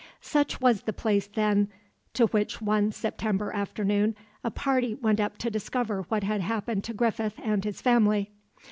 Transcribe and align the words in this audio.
Such 0.23 0.59
was 0.59 0.81
the 0.81 0.93
place, 0.93 1.27
then, 1.27 1.69
to 2.15 2.25
which 2.25 2.59
one 2.59 2.91
September 2.91 3.53
afternoon 3.53 4.15
a 4.43 4.49
party 4.49 4.95
went 4.95 5.19
up 5.19 5.37
to 5.37 5.51
discover 5.51 6.01
what 6.09 6.23
had 6.23 6.41
happened 6.41 6.83
to 6.85 6.93
Griffith 6.95 7.35
and 7.43 7.63
his 7.63 7.83
family. 7.83 8.31